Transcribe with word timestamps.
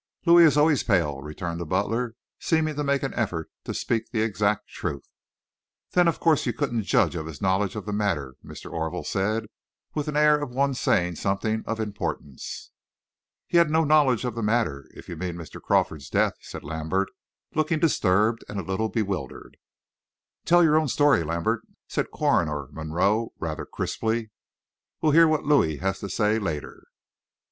"Louis 0.25 0.45
is 0.45 0.57
always 0.57 0.81
pale," 0.81 1.21
returned 1.21 1.59
the 1.59 1.63
butler, 1.67 2.15
seeming 2.39 2.73
to 2.75 2.83
make 2.83 3.03
an 3.03 3.13
effort 3.13 3.51
to 3.65 3.73
speak 3.75 4.09
the 4.09 4.23
exact 4.23 4.67
truth. 4.67 5.05
"Then 5.91 6.07
of 6.07 6.19
course 6.19 6.47
you 6.47 6.53
couldn't 6.53 6.85
judge 6.85 7.13
of 7.15 7.27
his 7.27 7.39
knowledge 7.39 7.75
of 7.75 7.85
the 7.85 7.93
matter," 7.93 8.33
Mr. 8.43 8.71
Orville 8.73 9.03
said, 9.03 9.45
with 9.93 10.07
an 10.07 10.17
air 10.17 10.39
of 10.41 10.49
one 10.49 10.73
saying 10.73 11.17
something 11.17 11.63
of 11.67 11.79
importance. 11.79 12.71
"He 13.45 13.57
had 13.59 13.69
no 13.69 13.83
knowledge 13.83 14.25
of 14.25 14.33
the 14.33 14.41
matter, 14.41 14.89
if 14.95 15.07
you 15.07 15.15
mean 15.15 15.35
Mr. 15.35 15.61
Crawford's 15.61 16.09
death," 16.09 16.33
said 16.41 16.63
Lambert, 16.63 17.11
looking 17.53 17.77
disturbed 17.77 18.43
and 18.49 18.59
a 18.59 18.63
little 18.63 18.89
bewildered. 18.89 19.55
"Tell 20.45 20.63
your 20.63 20.79
own 20.79 20.87
story, 20.87 21.21
Lambert," 21.23 21.61
said 21.87 22.09
Coroner 22.09 22.69
Monroe, 22.71 23.33
rather 23.39 23.67
crisply. 23.67 24.31
"We'll 24.99 25.11
hear 25.11 25.27
what 25.27 25.45
Louis 25.45 25.77
has 25.77 25.99
to 25.99 26.09
say 26.09 26.39
later." 26.39 26.85